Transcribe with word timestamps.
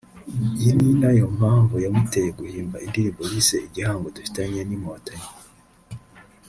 Iyo 0.59 0.71
ni 0.77 0.89
nayo 1.01 1.25
mpamvu 1.37 1.75
yamuteye 1.85 2.29
guhimba 2.39 2.77
indirimbo 2.85 3.21
yise 3.31 3.55
“Igihango 3.67 4.07
dufitanye 4.15 4.59
n’Inkotanyi” 4.63 5.29